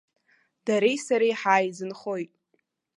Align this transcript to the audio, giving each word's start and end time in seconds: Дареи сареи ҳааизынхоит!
Дареи 0.65 0.97
сареи 1.05 1.37
ҳааизынхоит! 1.41 2.31